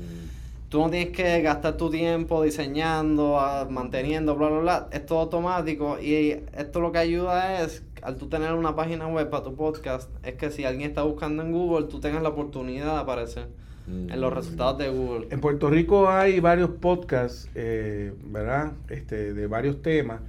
[0.69, 4.89] tú no tienes que gastar tu tiempo diseñando, ah, manteniendo, bla, bla, bla.
[4.91, 5.99] Es todo automático.
[5.99, 10.09] Y esto lo que ayuda es, al tú tener una página web para tu podcast,
[10.23, 13.47] es que si alguien está buscando en Google, tú tengas la oportunidad de aparecer
[13.87, 15.27] en los resultados de Google.
[15.31, 18.73] En Puerto Rico hay varios podcasts, eh, ¿verdad?
[18.87, 20.21] Este, de varios temas.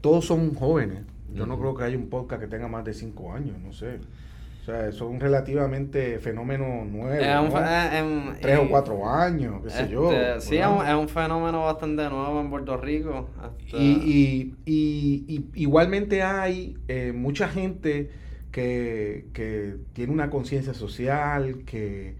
[0.00, 1.00] Todos son jóvenes.
[1.34, 3.98] Yo no creo que haya un podcast que tenga más de cinco años, no sé.
[4.68, 7.24] O sea, son relativamente fenómenos nuevos.
[7.26, 7.66] Es un ¿no?
[7.66, 10.12] eh, em, Tres o cuatro años, qué sé yo.
[10.12, 13.30] este, sí, es un, es un fenómeno bastante nuevo en Puerto Rico.
[13.72, 18.10] Y, y- y- y igualmente hay eh, mucha gente
[18.52, 22.16] que, que tiene una conciencia social, que,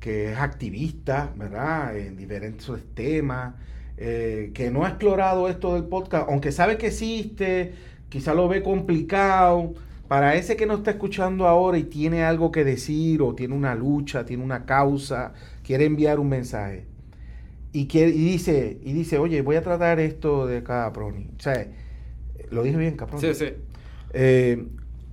[0.00, 1.96] que es activista, ¿verdad?
[1.96, 3.54] En diferentes temas,
[3.96, 7.74] eh, que no ha explorado esto del podcast, aunque sabe que existe,
[8.08, 9.74] quizá lo ve complicado.
[10.08, 13.74] Para ese que no está escuchando ahora y tiene algo que decir o tiene una
[13.74, 16.86] lucha, tiene una causa, quiere enviar un mensaje
[17.72, 21.30] y, quiere, y dice, y dice, oye, voy a tratar esto de Caproni.
[21.38, 21.66] O sea,
[22.50, 23.22] lo dije bien, Caproni.
[23.22, 23.52] Sí, sí.
[24.12, 24.66] Eh,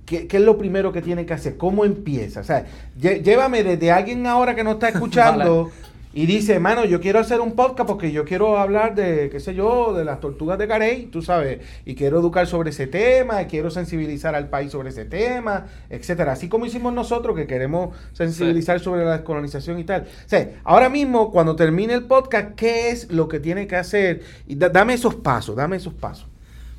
[0.04, 1.56] ¿qué, qué es lo primero que tiene que hacer?
[1.56, 2.40] ¿Cómo empieza?
[2.40, 2.66] O sea,
[2.98, 5.70] llévame desde alguien ahora que no está escuchando
[6.12, 9.54] y dice, mano, yo quiero hacer un podcast porque yo quiero hablar de, qué sé
[9.54, 13.46] yo, de las tortugas de Carey, tú sabes, y quiero educar sobre ese tema, y
[13.46, 16.32] quiero sensibilizar al país sobre ese tema, etcétera.
[16.32, 20.02] Así como hicimos nosotros que queremos sensibilizar sobre la descolonización y tal.
[20.02, 24.22] O sea, ahora mismo, cuando termine el podcast, ¿qué es lo que tiene que hacer?
[24.48, 26.26] Y da- dame esos pasos, dame esos pasos.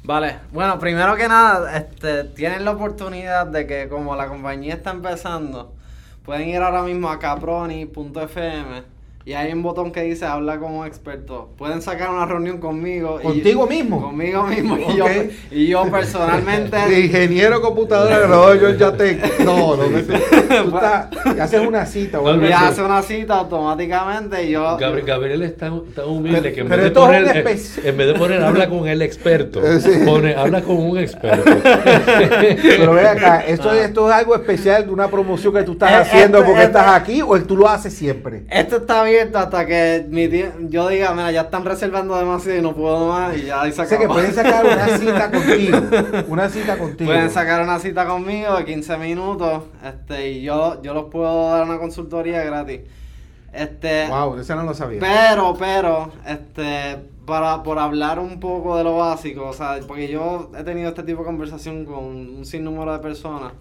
[0.03, 4.91] Vale, bueno, primero que nada, este, tienen la oportunidad de que como la compañía está
[4.91, 5.71] empezando,
[6.25, 8.83] pueden ir ahora mismo a caproni.fm
[9.25, 11.49] y hay un botón que dice habla con un experto.
[11.57, 13.19] Pueden sacar una reunión conmigo.
[13.21, 14.01] y- ¿Contigo mismo?
[14.01, 14.77] Conmigo mismo.
[14.91, 15.05] Y, yo,
[15.51, 16.75] y yo personalmente...
[16.77, 19.19] De ingeniero computadora, no, yo ya te.
[19.45, 19.99] No, no, no.
[19.99, 21.07] Tú estás,
[21.39, 24.77] haces una cita Y hace una cita automáticamente y yo...
[24.77, 27.87] Gabriel, Gabriel es tan, tan humilde Pero- que en pero vez, de esto es poner,
[27.89, 29.89] en vez de poner habla con el experto, sí.
[30.05, 31.51] pone habla con un experto.
[32.61, 35.95] Pero ve acá, esto, esto es algo especial de una promoción que tú estás Eh,
[35.95, 38.43] haciendo porque este- estás aquí o tú lo haces siempre.
[38.49, 42.73] Esto está hasta que mi tie- yo diga, mira, ya están reservando demasiado y no
[42.75, 45.77] puedo más y ya ahí se O sea que pueden sacar una cita contigo.
[46.27, 47.09] Una cita contigo.
[47.11, 51.63] Pueden sacar una cita conmigo de 15 minutos este, y yo, yo los puedo dar
[51.65, 52.81] una consultoría gratis.
[53.53, 54.99] Este, Wow, ese no lo sabía.
[54.99, 60.51] Pero, pero, este, para, por hablar un poco de lo básico, o sea, porque yo
[60.57, 63.51] he tenido este tipo de conversación con un sinnúmero de personas,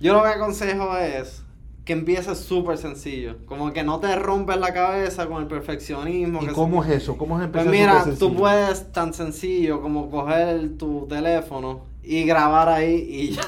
[0.00, 1.42] yo lo que aconsejo es
[1.88, 6.42] que empieces súper sencillo, como que no te rompes la cabeza con el perfeccionismo.
[6.42, 7.16] ¿Y que cómo se- es eso?
[7.16, 13.06] ¿Cómo es Pues mira, tú puedes tan sencillo como coger tu teléfono y grabar ahí
[13.08, 13.42] y ya.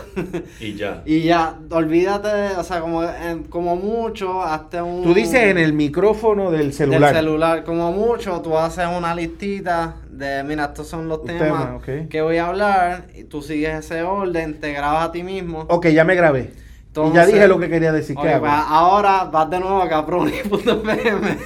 [0.58, 1.02] y ya.
[1.06, 5.02] y ya, olvídate, o sea, como, en- como mucho, hazte un...
[5.02, 7.12] Tú dices en el micrófono del celular.
[7.12, 11.76] Del celular, como mucho, tú haces una listita de, mira, estos son los temas tema,
[11.76, 12.08] ok.
[12.08, 15.66] que voy a hablar, y tú sigues ese orden, te grabas a ti mismo.
[15.68, 16.69] Ok, ya me grabé.
[16.96, 18.16] Y ya dije lo que quería decir.
[18.16, 18.40] Ok, ¿Qué hago?
[18.40, 21.38] pues ahora vas de nuevo a caproni.pm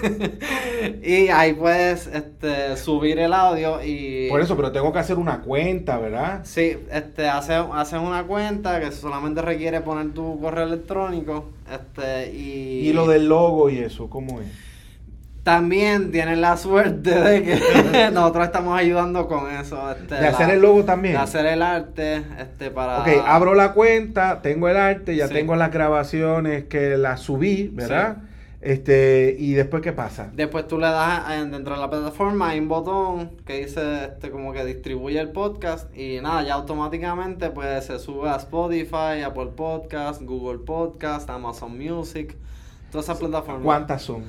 [1.02, 4.28] y ahí puedes este, subir el audio y...
[4.30, 6.40] Por eso, pero tengo que hacer una cuenta, ¿verdad?
[6.44, 12.88] Sí, este, haces, haces una cuenta que solamente requiere poner tu correo electrónico este, y...
[12.88, 14.46] Y lo del logo y eso, ¿cómo es?
[15.44, 19.90] También tienen la suerte de que nosotros estamos ayudando con eso.
[19.92, 21.14] Este, De hacer el logo también.
[21.14, 23.02] De hacer el arte, este, para...
[23.02, 25.34] Ok, abro la cuenta, tengo el arte, ya Sí.
[25.34, 28.16] tengo las grabaciones que las subí, ¿verdad?
[28.62, 30.30] Este, y después qué pasa?
[30.32, 34.54] Después tú le das dentro de la plataforma hay un botón que dice este como
[34.54, 40.22] que distribuye el podcast y nada, ya automáticamente pues se sube a Spotify, Apple Podcast,
[40.22, 42.34] Google Podcast, Amazon Music,
[42.90, 43.64] todas esas plataformas.
[43.64, 44.24] ¿Cuántas son?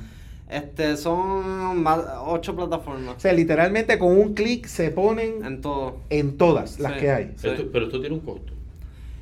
[0.50, 5.98] Este son más, ocho O plataformas sea, literalmente con un clic se ponen en todo.
[6.10, 7.00] en todas las Sí.
[7.00, 7.32] que hay.
[7.38, 7.48] Sí.
[7.48, 8.54] Esto- pero esto tiene un costo.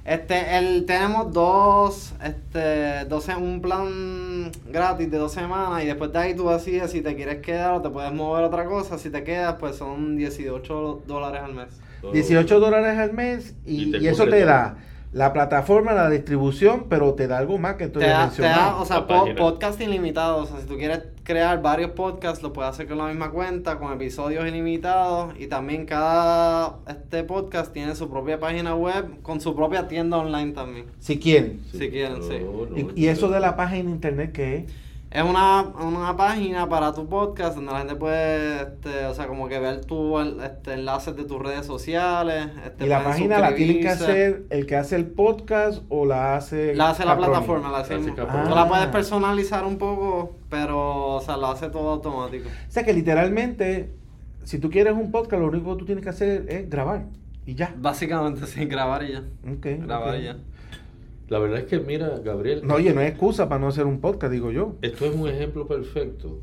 [0.05, 6.11] Este, el, tenemos dos, este, dos, se- un plan gratis de dos semanas y después
[6.11, 8.97] de ahí tú decides si te quieres quedar o te puedes mover a otra cosa.
[8.97, 11.67] Si te quedas, pues son 18 dólares al mes.
[12.11, 14.45] 18 dólares al mes y, Y eso te todo.
[14.45, 14.77] da
[15.13, 18.25] la plataforma, la distribución, pero te da algo más que tú Te da, te da,
[18.25, 18.81] mencionado.
[18.81, 19.35] o sea, po- página.
[19.35, 20.37] podcast ilimitado.
[20.37, 23.77] O sea, si tú quieres crear varios podcasts, lo puedes hacer con la misma cuenta,
[23.77, 25.35] con episodios ilimitados.
[25.39, 30.51] Y también cada este podcast tiene su propia página web con su propia tienda online
[30.53, 30.85] también.
[30.99, 31.61] Si quieren.
[31.71, 32.39] Si quieren, sí.
[32.43, 34.63] No, no, ¿Y, y eso de la página internet qué es?
[35.13, 39.47] Es una, una página para tu podcast donde la gente puede, este, o sea, como
[39.47, 42.47] que ver tu este, enlaces de tus redes sociales.
[42.65, 46.35] Este, ¿Y la página la tiene que hacer el que hace el podcast o la
[46.35, 47.29] hace La hace la Caproni?
[47.31, 47.93] plataforma, la hace.
[47.93, 48.67] La hace Tú la Ah.
[48.67, 52.49] puedes personalizar un poco, pero, o sea, lo hace todo automático.
[52.49, 53.93] O sea que literalmente,
[54.43, 57.05] si tú quieres un podcast, lo único que tú tienes que hacer es grabar
[57.45, 57.71] y ya.
[57.77, 59.19] Básicamente, sin grabar y ya.
[59.47, 60.19] Ok, Grabar ok.
[60.21, 60.37] y ya.
[61.33, 63.99] La verdad es que, mira, Gabriel, No, oye, no hay excusa para no hacer un
[63.99, 64.75] podcast, digo yo.
[64.83, 66.37] esto es un ejemplo perfecto.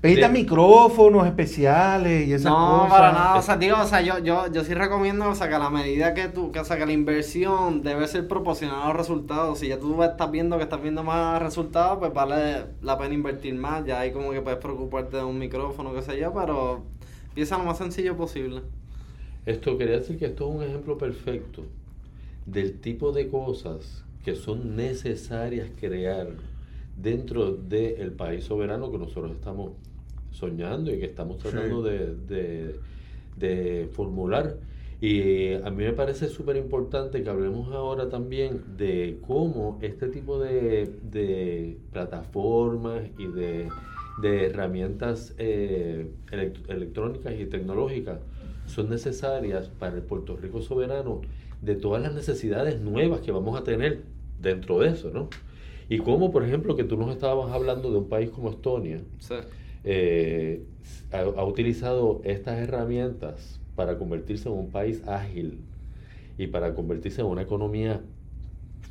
[0.00, 2.90] Necesitas De- micrófonos especiales y esas No, cosas.
[2.92, 3.34] para nada.
[3.36, 5.70] O sea, digo, o sea, yo, yo, yo sí recomiendo, o sea, que a la
[5.70, 9.58] medida que tú, que, o sea, que la inversión debe ser proporcional a los resultados.
[9.58, 13.56] Si ya tú estás viendo que estás viendo más resultados, pues vale la pena invertir
[13.56, 13.84] más.
[13.86, 16.84] Ya ahí como que puedes preocuparte de un micrófono, qué sé yo, pero
[17.30, 18.60] empieza lo más sencillo posible.
[19.46, 21.62] Esto quería decir que esto es un ejemplo perfecto
[22.46, 26.28] del tipo de cosas que son necesarias crear
[27.00, 29.72] dentro del país soberano que nosotros estamos
[30.32, 31.88] soñando y que estamos tratando Sí.
[31.90, 32.80] de, de-
[33.38, 34.56] de formular.
[35.00, 40.38] Y a mí me parece súper importante que hablemos ahora también de cómo este tipo
[40.38, 43.68] de, de plataformas y de,
[44.20, 48.18] de herramientas eh, elect- electrónicas y tecnológicas
[48.66, 51.22] son necesarias para el Puerto Rico soberano
[51.62, 54.02] de todas las necesidades nuevas que vamos a tener
[54.38, 55.28] dentro de eso, ¿no?
[55.88, 59.34] Y como, por ejemplo, que tú nos estabas hablando de un país como Estonia, Sí.
[59.84, 60.62] eh,
[61.12, 65.60] ha, ha utilizado estas herramientas para convertirse en un país ágil
[66.36, 68.02] y para convertirse en una economía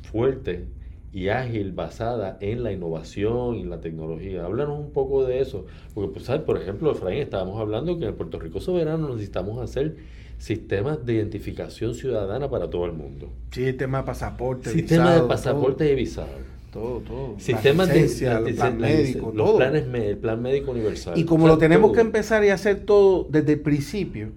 [0.02, 0.68] fuerte
[1.12, 4.44] y ágil basada en la innovación y la tecnología.
[4.44, 6.42] Háblanos un poco de eso, porque pues, ¿sabes?
[6.42, 9.96] por ejemplo, Efraín, estábamos hablando que en Puerto Rico soberano necesitamos hacer
[10.38, 13.30] sistemas de identificación ciudadana para todo el mundo.
[13.50, 16.28] Sistema de pasaporte, Sistema visado, de pasaporte y visado.
[16.70, 17.34] Todo, todo.
[17.34, 17.40] todo.
[17.40, 19.56] Sistemas de, el plan la médico, los todo.
[19.56, 21.18] planes, el plan médico universal.
[21.18, 21.94] Y como O sea, lo tenemos todo.
[21.94, 24.32] que empezar y hacer todo desde el principio,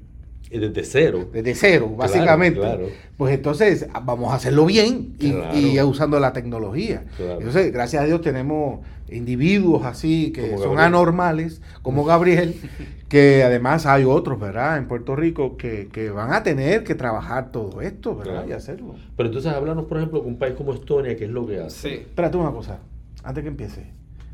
[0.60, 1.28] desde cero.
[1.32, 2.88] desde cero, Claro, básicamente, claro.
[3.18, 5.58] pues entonces vamos a hacerlo bien y, Claro.
[5.58, 7.06] y usando la tecnología.
[7.18, 7.38] Claro.
[7.40, 10.86] Entonces, gracias a Dios tenemos individuos así que Como son Gabriel.
[10.88, 12.56] anormales, como Gabriel,
[13.10, 14.78] que además hay otros, ¿verdad?
[14.78, 18.34] En Puerto Rico que, que van a tener que trabajar todo esto, ¿verdad?
[18.34, 18.50] Claro.
[18.50, 18.96] Y hacerlo.
[19.18, 21.90] Pero entonces háblanos, por ejemplo, con un país como Estonia, ¿qué es lo que hace?
[21.90, 21.96] Sí.
[21.96, 22.80] Espérate una cosa,
[23.24, 23.86] antes que empiece.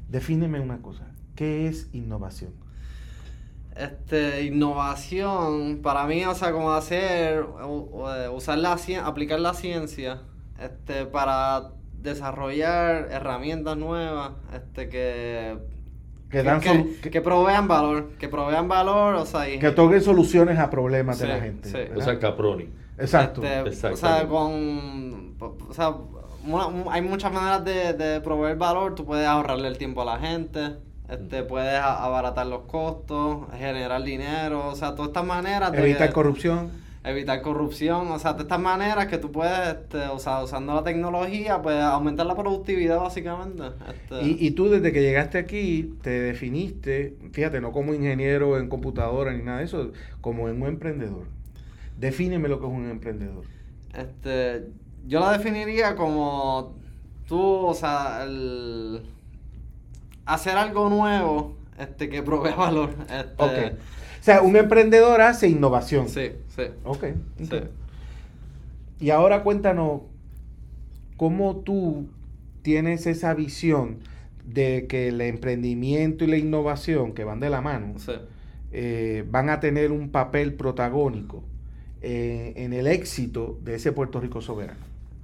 [0.09, 1.07] Defíneme una cosa.
[1.35, 2.51] ¿Qué es innovación?
[3.79, 7.89] Este, innovación, para mí, o sea, como hacer, u-
[8.33, 10.21] usar la ciencia, aplicar la ciencia,
[10.59, 11.69] este, para
[12.01, 15.57] desarrollar herramientas nuevas, este, que,
[16.29, 19.67] Que dan que, solu- que, que- provean valor, que provean valor, o sea, y, que
[19.67, 21.69] otorguen soluciones a problemas de la gente.
[21.69, 21.73] sí.
[21.77, 21.97] ¿verdad?
[21.97, 22.69] O sea, Caproni.
[22.97, 23.43] Exacto.
[23.43, 24.27] este, o sea, Exactamente.
[24.27, 25.35] con,
[25.69, 25.93] o sea,
[26.45, 30.17] una- hay muchas maneras de, de proveer valor, tú puedes ahorrarle el tiempo a la
[30.19, 30.77] gente,
[31.09, 35.81] este, puedes abaratar los costos, generar dinero, o sea, todas estas maneras de...
[35.81, 36.71] Evitar corrupción.
[37.03, 40.83] evitar corrupción, o sea, de estas maneras que tú puedes, este, o sea, usando la
[40.83, 43.63] tecnología, pues aumentar la productividad básicamente.
[43.87, 48.67] Este, Y, y tú desde que llegaste aquí te definiste, fíjate, no como ingeniero en
[48.69, 49.91] computadora ni nada de eso,
[50.21, 51.27] como en un emprendedor.
[51.95, 53.45] Defíneme lo que es un emprendedor.
[53.93, 54.67] este,
[55.05, 56.77] yo la definiría como
[57.25, 59.01] tú, o sea, el
[60.27, 62.93] hacer algo nuevo, este, que provea valor.
[63.09, 63.75] Este.
[64.19, 66.09] O sea, un emprendedor hace innovación.
[66.09, 66.63] Sí, sí.
[66.83, 67.05] Ok.
[67.39, 67.59] Sí.
[68.99, 70.01] Y ahora cuéntanos
[71.15, 72.09] cómo tú
[72.61, 73.99] tienes esa visión
[74.45, 78.13] de que el emprendimiento y la innovación que van de la mano sí.
[78.71, 81.43] eh, van a tener un papel protagónico
[82.01, 84.79] eh, en el éxito de ese Puerto Rico soberano.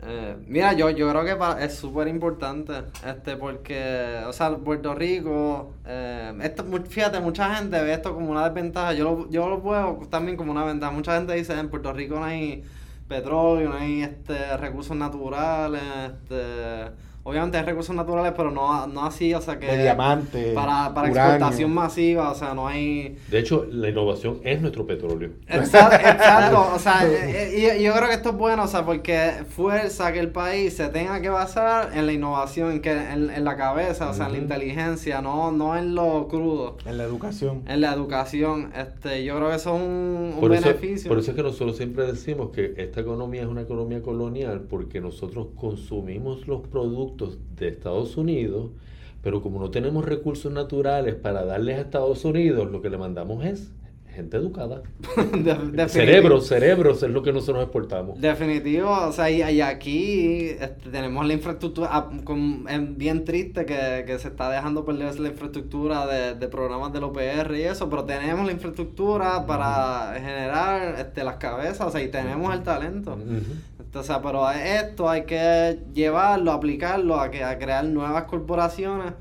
[0.06, 2.74] Eh, mira, yo, yo creo que pa- es súper importante,
[3.08, 8.44] este, porque, o sea, Puerto Rico, eh, esto, fíjate, mucha gente ve esto como una
[8.50, 11.94] desventaja, yo lo, yo lo veo también como una ventaja, mucha gente dice, en Puerto
[11.94, 12.64] Rico no hay
[13.08, 16.92] petróleo, no hay, este, recursos naturales, este,
[17.24, 19.66] obviamente hay recursos naturales, pero no, no así, o sea, que...
[19.68, 21.32] De diamante, Para, para uranio.
[21.34, 23.18] exportación masiva, o sea, no hay...
[23.30, 25.32] De hecho, la innovación es nuestro petróleo.
[25.48, 28.86] Exacto, exacto, o sea, eh, eh, y yo creo que esto es bueno, o sea,
[28.86, 33.30] porque fuerza que el país se tenga que basar en la innovación, en, que, en,
[33.30, 37.04] en la cabeza, o sea, en la inteligencia, no, no en lo crudo, En la
[37.06, 37.64] educación.
[37.68, 41.10] en la educación, este, yo creo que eso es un, un Por eso, beneficio.
[41.10, 45.00] por eso es que nosotros siempre decimos que esta economía es una economía colonial porque
[45.00, 48.72] nosotros consumimos los productos de Estados Unidos,
[49.22, 53.46] pero como no tenemos recursos naturales para darles a Estados Unidos, lo que le mandamos
[53.46, 53.72] es
[54.14, 54.84] gente educada.
[55.74, 55.90] De-.
[55.90, 58.22] Cerebros, cerebros es lo que nosotros exportamos.
[58.22, 63.66] Definitivo, o sea, y, y aquí este, tenemos la infraestructura, ah, con- es bien triste
[63.66, 67.90] que, que se está dejando perder la infraestructura de, de programas del OPR y eso,
[67.90, 73.18] pero tenemos la infraestructura para generar este, las cabezas, o sea, y tenemos el talento.
[73.94, 79.14] O sea, pero a esto hay que llevarlo, aplicarlo a, que, a crear nuevas corporaciones,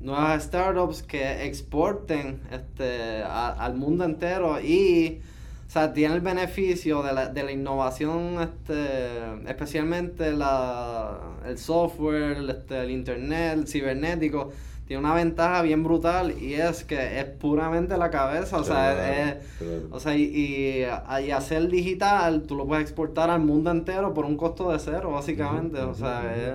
[0.00, 5.20] nuevas startups que exporten este, al mundo entero y,
[5.66, 12.38] o sea, tiene el beneficio de la, de la innovación, este, especialmente la, el software,
[12.50, 14.52] este, el internet, el cibernético.
[14.92, 19.30] Tiene una ventaja bien brutal y es que es puramente la cabeza, o sea, Claro,
[19.30, 19.90] es, claro.
[19.90, 20.84] o sea, y, y,
[21.26, 25.12] y hacer digital, tú lo puedes exportar al mundo entero por un costo de cero,
[25.12, 25.78] básicamente.
[25.78, 26.52] Ujú, O sea, ujú,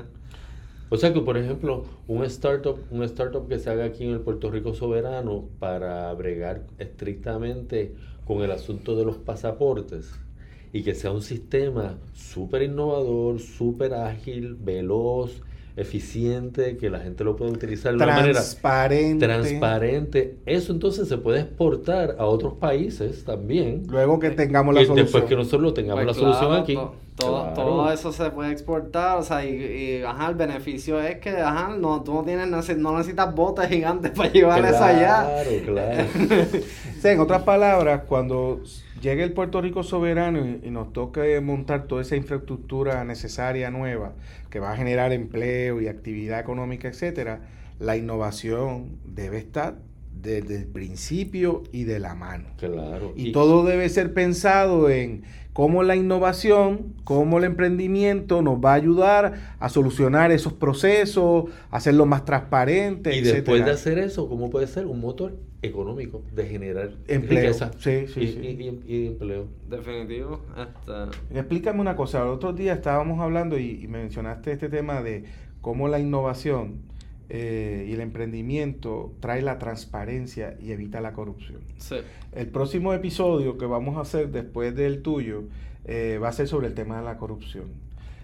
[0.00, 0.04] es...
[0.88, 4.20] O sea que, por ejemplo, un startup, un startup que se haga aquí en el
[4.20, 10.20] Puerto Rico soberano para bregar estrictamente con el asunto de los pasaportes
[10.72, 15.42] y que sea un sistema súper innovador, súper ágil, veloz,
[15.76, 19.26] eficiente, que la gente lo pueda utilizar de una manera Transparente.
[19.26, 20.36] transparente.
[20.46, 23.84] Eso entonces se puede exportar a otros países también.
[23.88, 25.06] Luego que tengamos la Y solución.
[25.06, 26.74] después que nosotros lo tengamos Pues la solución aquí.
[26.74, 27.54] to- todo, Claro.
[27.54, 31.76] todo eso se puede exportar, o sea, y, y, ajá, el beneficio es que, ajá,
[31.78, 35.26] no, tú no tienes, no necesitas botes gigantes para llevar eso allá.
[35.26, 36.04] Claro, claro.
[37.00, 38.60] Sea, en otras palabras, cuando
[39.00, 44.14] llegue el Puerto Rico soberano y, y nos toque montar toda esa infraestructura necesaria nueva
[44.50, 47.40] que va a generar empleo y actividad económica, etcétera,
[47.78, 49.78] la innovación debe estar
[50.22, 52.48] desde el principio y de la mano.
[52.58, 53.12] Claro.
[53.16, 58.74] Y, todo debe ser pensado en cómo la innovación, cómo el emprendimiento nos va a
[58.74, 63.64] ayudar a solucionar esos procesos, hacerlo más transparente, Y después etcétera.
[63.64, 64.86] de hacer eso, ¿cómo puede ser?
[64.86, 67.40] Un motor económico de generar Empleo.
[67.42, 68.38] riqueza Sí, sí, y, sí.
[68.40, 69.46] y- y- y empleo.
[69.68, 70.40] Definitivo.
[70.56, 75.24] Este, Explícame una cosa, el otro día estábamos hablando y, y mencionaste este tema de
[75.60, 76.76] cómo la innovación
[77.28, 81.58] eh, y el emprendimiento trae la transparencia y evita la corrupción.
[81.78, 81.96] sí.
[82.32, 85.44] El próximo episodio que vamos a hacer después del tuyo
[85.84, 87.64] eh, va a ser sobre el tema de la corrupción.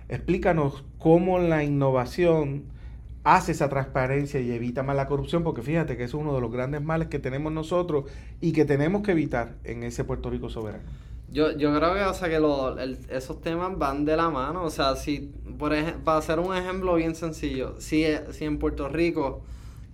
[0.09, 2.63] Explícanos cómo la innovación
[3.27, 6.53] hace esa transparencia y evita más la corrupción, porque fíjate que es uno de los
[6.53, 8.05] grandes males que tenemos nosotros
[8.41, 10.85] y que tenemos que evitar en ese Puerto Rico soberano.
[11.29, 14.63] Yo, yo creo que, o sea, que lo- esos temas van de la mano.
[14.65, 18.89] O sea, si, por ejemplo, para hacer un ejemplo bien sencillo, si, si en Puerto
[18.89, 19.45] Rico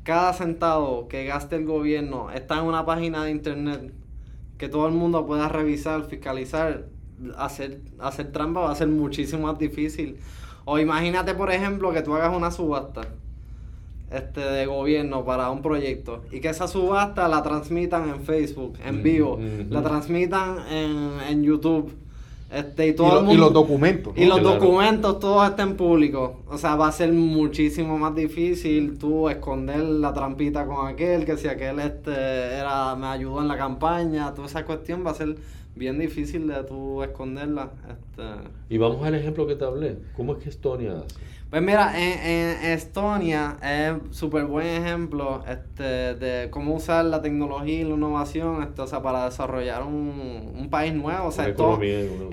[0.04, 3.92] cada centavo que gaste el gobierno está en una página de internet
[4.58, 6.88] que todo el mundo pueda revisar, fiscalizar,
[7.38, 10.18] hacer, hacer trampa va a ser muchísimo más difícil.
[10.64, 13.02] O imagínate, por ejemplo, que tú hagas una subasta
[14.10, 19.00] este de gobierno para un proyecto y que esa subasta la transmitan en Facebook, en
[19.00, 19.38] Mm, vivo,
[19.70, 21.92] la transmitan en, en YouTube.
[22.52, 24.12] Este, y todo y, el lo- y mundo- los documentos.
[24.14, 24.28] y ¿no?
[24.28, 24.54] los Claro.
[24.60, 26.32] documentos todos estén públicos.
[26.50, 31.38] O sea, va a ser muchísimo más difícil tú esconder la trampita con aquel, que
[31.38, 35.34] si aquel este era me ayudó en la campaña, toda esa cuestión va a ser
[35.74, 37.70] bien difícil de tú esconderla.
[37.88, 38.22] Este.
[38.68, 39.98] Y vamos al ejemplo que te hablé.
[40.16, 41.16] ¿Cómo es que Estonia hace?
[41.50, 47.80] Pues mira, en, en Estonia es súper buen ejemplo este, de cómo usar la tecnología
[47.80, 51.26] y la innovación este, o sea, para desarrollar un, un país nuevo.
[51.26, 51.64] O sea, esto-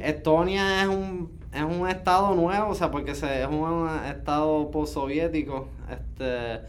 [0.01, 5.67] Estonia es un, es un estado nuevo, o sea, porque se, es un estado postsoviético.
[5.91, 6.61] Este,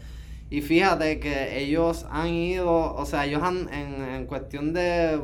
[0.49, 5.21] y fíjate que ellos han ido, o sea, ellos han, en, en cuestión de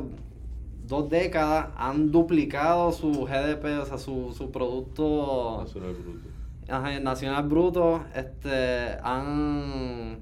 [0.88, 6.28] dos décadas, han duplicado su GDP, o sea, su, su producto Nacional Bruto.
[6.68, 10.18] Ajá, Nacional Bruto, este, han...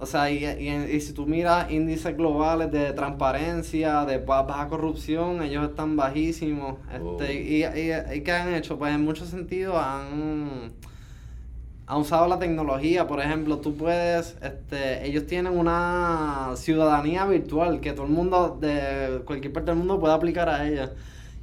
[0.00, 4.68] O sea, y, y- y si tú miras índices globales de transparencia, de ba- baja
[4.68, 6.78] corrupción, ellos están bajísimos.
[6.92, 7.22] Este, Oh.
[7.24, 8.76] y, y, y ¿qué han hecho?
[8.76, 10.72] Pues en muchos sentidos han,
[11.86, 13.06] han usado la tecnología.
[13.06, 19.22] Por ejemplo, tú puedes, este, ellos tienen una ciudadanía virtual que todo el mundo de
[19.24, 20.92] cualquier parte del mundo puede aplicar a ella.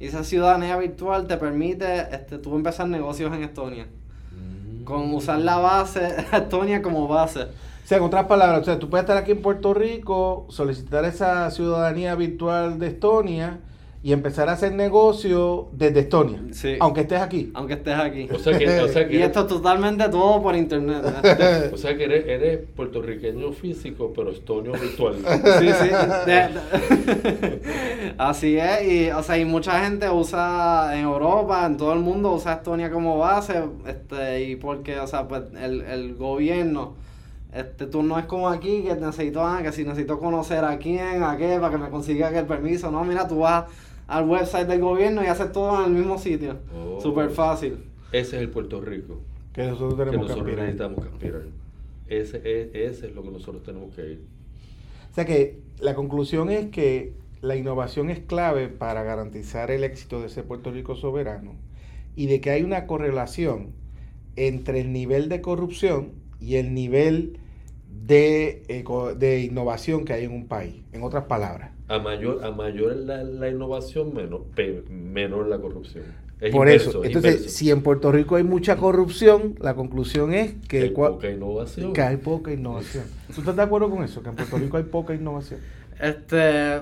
[0.00, 3.86] Y esa ciudadanía virtual te permite este, tú empezar negocios en Estonia.
[4.32, 4.84] Mm.
[4.84, 7.42] Con usar la base, Estonia como base.
[7.42, 11.04] O sea, en otras palabras, o sea, tú puedes estar aquí en Puerto Rico, solicitar
[11.04, 13.60] esa ciudadanía virtual de Estonia
[14.04, 16.74] y empezar a hacer negocio desde Estonia, Sí.
[16.80, 17.52] aunque estés aquí.
[17.54, 18.28] Aunque estés aquí.
[18.34, 21.02] O sea que, o sea que Y eres, esto es totalmente todo por internet.
[21.72, 25.16] O sea que eres, eres puertorriqueño físico, pero estonio virtual.
[25.60, 25.88] Sí, sí.
[26.26, 26.48] de-
[27.06, 27.62] de-
[28.18, 28.82] Así es.
[28.90, 32.90] Y, o sea, y mucha gente usa en Europa, en todo el mundo, usa Estonia
[32.90, 33.62] como base.
[33.86, 36.94] Este, y porque, o sea, pues el, el gobierno
[37.54, 41.22] Este, tú no es como aquí que necesito, ah, que si necesito conocer a quién,
[41.22, 42.90] a qué, para que me consiga el permiso.
[42.90, 43.64] No, mira, tú vas
[44.12, 46.58] al website del gobierno y haces todo en el mismo sitio.
[46.76, 47.00] Oh.
[47.00, 47.78] Súper fácil.
[48.12, 49.20] Ese es el Puerto Rico
[49.54, 50.64] Que nosotros que tenemos que, nosotros aspirar.
[50.66, 51.42] necesitamos que aspirar.
[52.08, 54.24] Ese es, ese es lo que nosotros tenemos que ir.
[55.10, 60.20] O sea que la conclusión es que la innovación es clave para garantizar el éxito
[60.20, 61.54] de ese Puerto Rico soberano
[62.14, 63.72] y de que hay una correlación
[64.36, 67.38] entre el nivel de corrupción y el nivel
[68.06, 68.84] de, eh,
[69.18, 70.82] de innovación que hay en un país.
[70.92, 71.70] En otras palabras.
[71.88, 76.04] A mayor, a mayor la, la innovación, menor, pe- menor la corrupción.
[76.40, 77.56] Es Por inverso, eso, es entonces, inverso.
[77.56, 81.92] si en Puerto Rico hay mucha corrupción, la conclusión es que, Hay poca innovación.
[81.92, 83.04] que hay poca innovación.
[83.32, 84.22] ¿Tú estás de acuerdo con eso?
[84.22, 85.60] Que en Puerto Rico hay poca innovación.
[86.00, 86.80] Este,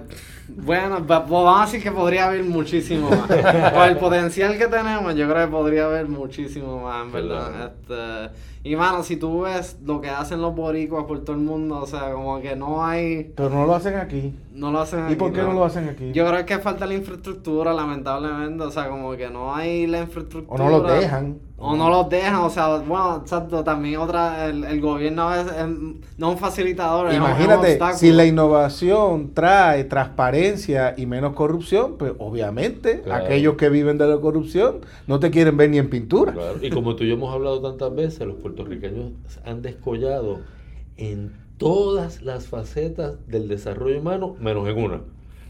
[0.48, 3.26] bueno, va- vamos a decir que podría haber muchísimo más.
[3.72, 7.72] Por el potencial que tenemos, yo creo que podría haber muchísimo más, en verdad.
[7.82, 11.80] Este, y mano, si tú ves lo que hacen los boricuas por todo el mundo,
[11.80, 14.34] o sea, como que no hay, Pero no lo hacen aquí.
[14.52, 16.12] no lo hacen ¿Y por aquí, qué no lo hacen aquí?
[16.12, 20.62] Yo creo que falta la infraestructura, lamentablemente, o sea, como que no hay la infraestructura.
[20.62, 21.38] O no los dejan.
[21.62, 25.52] O no los dejan, o sea, bueno, exacto, también otra, el, el gobierno a veces
[25.58, 25.66] es
[26.16, 31.34] no es un facilitador, es es un Imagínate, si la innovación trae transparencia y menos
[31.34, 33.24] corrupción, pues obviamente Claro.
[33.26, 36.32] aquellos que viven de la corrupción no te quieren ver ni en pintura.
[36.32, 39.12] Claro, Y como tú y yo hemos hablado tantas veces, los puertorriqueños
[39.44, 40.40] han descollado
[40.96, 45.00] en todas las facetas del desarrollo humano, menos en una,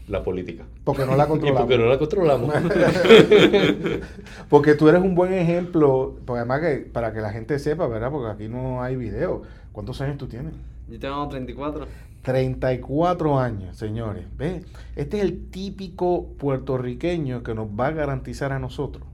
[0.07, 0.65] la política.
[0.83, 1.61] Porque no la Y controlamos.
[1.61, 2.53] porque no la controlamos.
[4.49, 8.11] Porque tú eres un buen ejemplo, porque además que para que la gente sepa, ¿verdad?
[8.11, 9.43] Porque aquí no hay video.
[9.71, 10.53] ¿Cuántos años tú tienes?
[10.89, 11.87] Yo tengo 34.
[12.21, 14.25] 34 años, señores.
[14.37, 14.65] ¿Ves?
[14.95, 19.05] Este es el típico puertorriqueño que nos va a garantizar a nosotros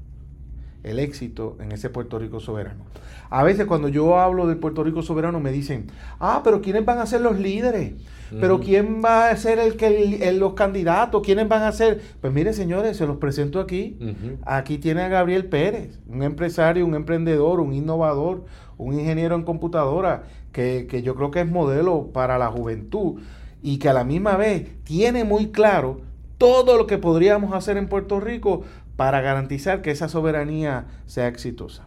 [0.87, 2.83] el éxito en ese Puerto Rico soberano.
[3.29, 5.87] A veces cuando yo hablo del Puerto Rico soberano me dicen,
[6.19, 7.93] ah, pero ¿quiénes van a ser los líderes?
[8.41, 8.59] Pero.
[8.59, 11.21] ¿quién va a ser el que el- el- los candidatos?
[11.23, 12.01] ¿Quiénes van a ser?
[12.19, 13.97] Pues mire, señores, se los presento aquí.
[14.45, 18.43] Aquí tiene a Gabriel Pérez, un empresario, un emprendedor, un innovador,
[18.77, 23.21] un ingeniero en computadora, que, que yo creo que es modelo para la juventud
[23.61, 26.01] y que a la misma vez tiene muy claro
[26.37, 28.63] todo lo que podríamos hacer en Puerto Rico
[28.97, 31.83] para garantizar que esa soberanía sea exitosa.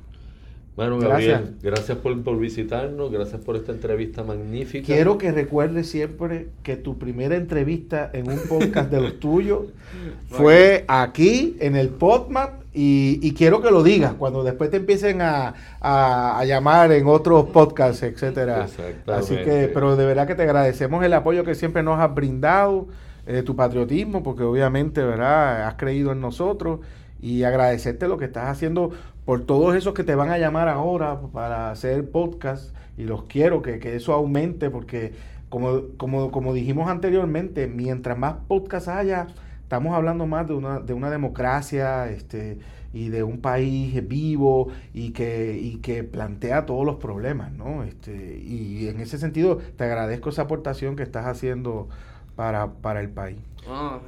[0.77, 1.41] Bueno, Gracias.
[1.41, 4.87] Gabriel, gracias por, por visitarnos, gracias por esta entrevista magnífica.
[4.87, 9.65] Quiero que recuerdes siempre que tu primera entrevista en un podcast de los tuyos
[10.31, 15.21] fue aquí en el PodMap y, y quiero que lo digas cuando después te empiecen
[15.21, 18.67] a, a- a llamar en otros podcasts, etcétera.
[19.09, 22.87] Así que, pero de verdad que te agradecemos el apoyo que siempre nos has brindado,
[23.27, 25.67] eh, tu patriotismo, porque obviamente, ¿verdad?
[25.67, 26.79] Has creído en nosotros
[27.23, 28.91] y agradecerte lo que estás haciendo
[29.25, 33.63] por todos esos que te van a llamar ahora para hacer podcast y los quiero
[33.63, 35.13] que, que eso aumente porque
[35.51, 39.27] como, como, como dijimos anteriormente, mientras más podcasts haya,
[39.63, 42.59] estamos hablando más de una, de una democracia este,
[42.93, 47.83] y de un país vivo y que, y que plantea todos los problemas, ¿no?
[47.83, 51.89] Este, y en ese sentido te agradezco esa aportación que estás haciendo
[52.37, 53.39] para, para el país.
[53.67, 53.99] Eh,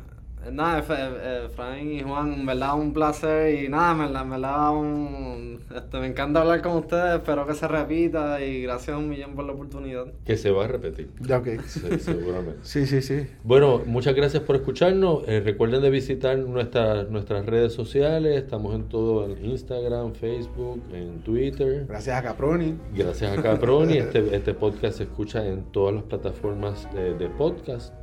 [0.51, 4.30] nada, F- eh, Efraín y Juan, en verdad un placer y nada, en verdad, en
[4.30, 9.09] verdad un, este, me encanta hablar con ustedes, espero que se repita y gracias un
[9.09, 10.07] millón por la oportunidad.
[10.24, 11.11] Que se va a repetir.
[11.20, 11.49] Ya, ok.
[11.66, 12.59] Sí, seguramente.
[12.62, 13.26] Sí, sí, sí.
[13.45, 15.22] Bueno, muchas gracias por escucharnos.
[15.26, 18.36] Eh, recuerden de visitar nuestras nuestras redes sociales.
[18.43, 21.86] Estamos en todo en Instagram, Facebook, en Twitter.
[21.88, 22.76] Gracias a Caproni.
[22.95, 23.99] Gracias a Caproni.
[23.99, 27.95] Este, este podcast se escucha en todas las plataformas de, de podcast.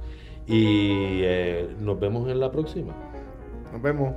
[0.50, 2.96] Y eh, nos vemos en la próxima.
[3.72, 4.16] Nos vemos.